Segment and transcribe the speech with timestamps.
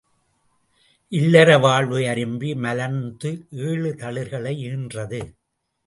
[1.11, 3.31] இல்லற வாழ்வு அரும்பி மலர்ந்து
[3.67, 5.21] ஏழு தளிர்களை ஈன்றது.